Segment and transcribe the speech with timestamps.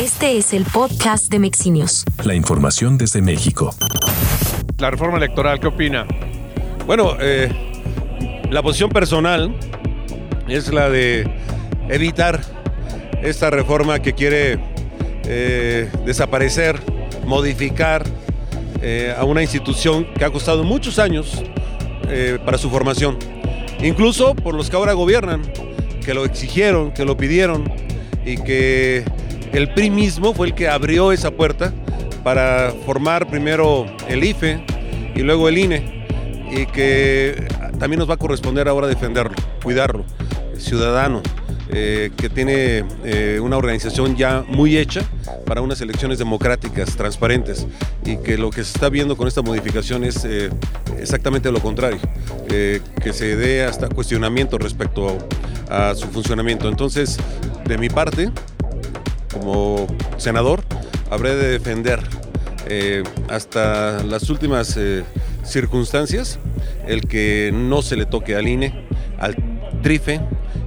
[0.00, 2.04] Este es el podcast de Mexinios.
[2.24, 3.74] La información desde México.
[4.78, 6.06] La reforma electoral, ¿qué opina?
[6.86, 7.50] Bueno, eh,
[8.50, 9.54] la posición personal
[10.48, 11.30] es la de
[11.88, 12.40] evitar
[13.22, 14.58] esta reforma que quiere
[15.24, 16.80] eh, desaparecer,
[17.26, 18.02] modificar
[18.80, 21.42] eh, a una institución que ha costado muchos años
[22.08, 23.18] eh, para su formación.
[23.82, 25.42] Incluso por los que ahora gobiernan,
[26.04, 27.70] que lo exigieron, que lo pidieron
[28.24, 29.04] y que
[29.52, 31.72] el PRI mismo fue el que abrió esa puerta
[32.24, 34.64] para formar primero el IFE
[35.14, 36.06] y luego el INE
[36.50, 37.48] y que
[37.78, 40.04] también nos va a corresponder ahora defenderlo, cuidarlo,
[40.56, 41.22] ciudadano,
[41.70, 45.02] eh, que tiene eh, una organización ya muy hecha
[45.46, 47.66] para unas elecciones democráticas, transparentes,
[48.04, 50.50] y que lo que se está viendo con esta modificación es eh,
[50.98, 51.98] exactamente lo contrario,
[52.48, 55.18] que se dé hasta cuestionamiento respecto
[55.70, 56.68] a, a su funcionamiento.
[56.68, 57.18] Entonces,
[57.64, 58.30] de mi parte,
[59.32, 59.86] como
[60.16, 60.62] senador,
[61.10, 62.00] habré de defender
[63.28, 64.78] hasta las últimas
[65.42, 66.38] circunstancias
[66.86, 68.86] el que no se le toque al INE,
[69.18, 69.36] al
[69.82, 70.20] TRIFE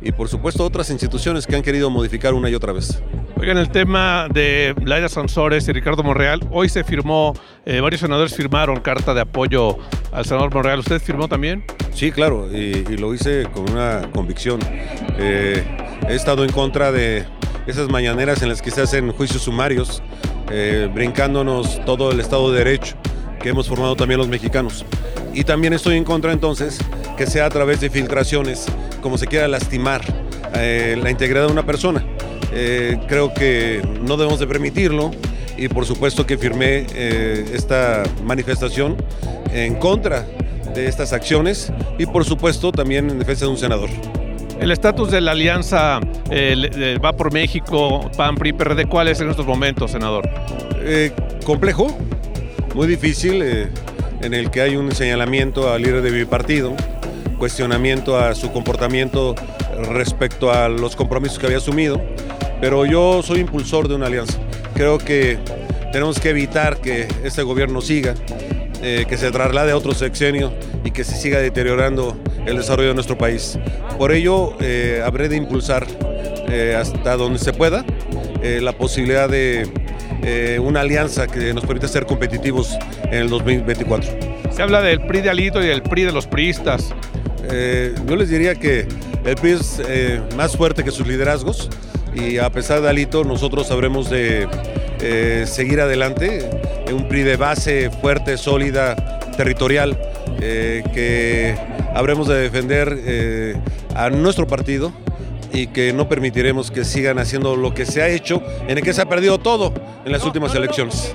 [0.00, 3.02] y por supuesto otras instituciones que han querido modificar una y otra vez.
[3.36, 7.34] Oigan, el tema de Laida Sansores y Ricardo Monreal, hoy se firmó,
[7.64, 9.78] eh, varios senadores firmaron carta de apoyo
[10.12, 10.78] al senador Monreal.
[10.78, 11.64] ¿Usted firmó también?
[11.92, 14.60] Sí, claro, y, lo hice con una convicción.
[15.18, 15.64] Eh,
[16.08, 17.24] he estado en contra de
[17.66, 20.02] esas mañaneras en las que se hacen juicios sumarios,
[20.50, 22.96] eh, brincándonos todo el Estado de Derecho
[23.40, 24.84] que hemos formado también los mexicanos.
[25.34, 26.78] Y también estoy en contra entonces
[27.16, 28.66] que sea a través de filtraciones,
[29.00, 30.02] como se quiera lastimar
[30.54, 32.04] eh, la integridad de una persona.
[32.52, 35.10] Eh, creo que no debemos de permitirlo
[35.56, 36.86] y por supuesto que firmé
[37.52, 38.96] esta manifestación
[39.52, 40.26] en contra
[40.74, 43.90] de estas acciones y por supuesto también en defensa de un senador.
[44.60, 46.00] El estatus de la alianza
[47.02, 50.28] va por México, PAN, PRI, PRD, ¿cuál es en estos momentos, senador?
[51.44, 51.96] complejo,
[52.74, 53.68] muy difícil, eh,
[54.22, 56.74] en el que hay un señalamiento al líder de mi partido,
[57.38, 59.34] cuestionamiento a su comportamiento
[59.90, 62.00] respecto a los compromisos que había asumido,
[62.60, 64.38] pero yo soy impulsor de una alianza.
[64.74, 65.38] Creo que
[65.92, 68.14] tenemos que evitar que este gobierno siga,
[68.82, 70.52] eh, que se traslade a otro sexenio
[70.84, 72.16] y que se siga deteriorando
[72.46, 73.58] el desarrollo de nuestro país.
[73.98, 75.86] Por ello, eh, habré de impulsar
[76.76, 77.84] hasta donde se pueda
[78.42, 79.70] la posibilidad de
[80.24, 84.08] eh, una alianza que nos permita ser competitivos en el 2024.
[84.52, 86.94] Se habla del PRI de Alito y del PRI de los priistas.
[87.50, 88.86] Eh, yo les diría que
[89.24, 91.68] el PRI es eh, más fuerte que sus liderazgos
[92.14, 94.46] y a pesar de Alito nosotros sabremos de
[95.46, 96.48] seguir adelante,
[96.92, 98.94] un PRI de base fuerte, sólida,
[99.36, 99.98] territorial,
[100.38, 101.56] que
[101.92, 103.56] habremos de defender
[103.96, 104.92] a nuestro partido
[105.52, 108.92] y que no permitiremos que sigan haciendo lo que se ha hecho, en el que
[108.92, 109.72] se ha perdido todo
[110.04, 111.12] en las últimas elecciones.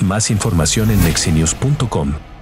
[0.00, 2.35] Más información en.